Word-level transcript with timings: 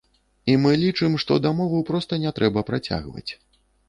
І 0.51 0.53
мы 0.61 0.71
лічым, 0.83 1.17
што 1.23 1.37
дамову 1.45 1.81
проста 1.89 2.19
не 2.23 2.31
трэба 2.39 2.63
працягваць. 2.71 3.27